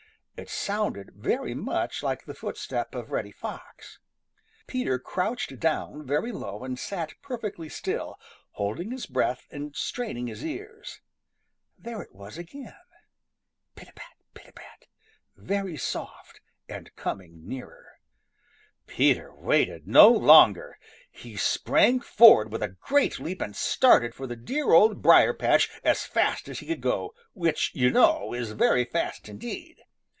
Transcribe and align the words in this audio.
It 0.37 0.49
sounded 0.49 1.11
very 1.13 1.53
much 1.53 2.01
like 2.01 2.25
the 2.25 2.33
footstep 2.33 2.95
of 2.95 3.11
Reddy 3.11 3.29
Fox. 3.31 3.99
Peter 4.65 4.97
crouched 4.97 5.59
down 5.59 6.03
very 6.03 6.31
low 6.31 6.63
and 6.63 6.79
sat 6.79 7.13
perfectly 7.21 7.69
still, 7.69 8.19
holding 8.53 8.89
his 8.89 9.05
breath 9.05 9.45
and 9.51 9.75
straining 9.75 10.25
his 10.25 10.43
ears. 10.43 10.99
There 11.77 12.01
it 12.01 12.15
was 12.15 12.39
again, 12.39 12.73
pit 13.75 13.89
a 13.89 13.93
pat, 13.93 14.15
pit 14.33 14.47
a 14.47 14.51
pat, 14.53 14.87
very 15.37 15.77
soft 15.77 16.41
and 16.67 16.89
coming 16.95 17.47
nearer. 17.47 17.99
Peter 18.87 19.31
waited 19.35 19.87
no 19.87 20.09
longer. 20.09 20.79
He 21.11 21.37
sprang 21.37 21.99
forward 21.99 22.51
with 22.51 22.63
a 22.63 22.69
great 22.81 23.19
leap 23.19 23.43
and 23.43 23.55
started 23.55 24.15
for 24.15 24.25
the 24.25 24.35
dear 24.35 24.71
Old 24.71 25.03
Briar 25.03 25.35
patch 25.35 25.69
as 25.83 26.03
fast 26.03 26.49
as 26.49 26.57
he 26.57 26.65
could 26.65 26.81
go, 26.81 27.13
which, 27.33 27.69
you 27.75 27.91
know, 27.91 28.33
is 28.33 28.53
very 28.53 28.85
fast 28.85 29.29
indeed. 29.29 29.77